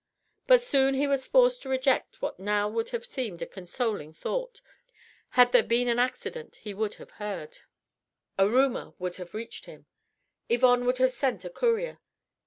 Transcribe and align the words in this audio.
But 0.47 0.61
soon 0.63 0.95
he 0.95 1.05
was 1.05 1.27
forced 1.27 1.61
to 1.61 1.69
reject 1.69 2.23
what 2.23 2.39
now 2.39 2.67
would 2.67 2.89
have 2.89 3.05
seemed 3.05 3.39
a 3.43 3.45
consoling 3.45 4.13
thought: 4.13 4.59
had 5.37 5.51
there 5.51 5.61
been 5.61 5.87
an 5.87 5.99
accident, 5.99 6.55
he 6.55 6.73
would 6.73 6.95
have 6.95 7.11
heard 7.21 7.59
a 8.35 8.49
rumour 8.49 8.93
would 8.97 9.17
have 9.17 9.35
reached 9.35 9.65
him 9.65 9.85
Yvonne 10.49 10.85
would 10.87 10.97
have 10.97 11.11
sent 11.11 11.45
a 11.45 11.51
courier. 11.51 11.99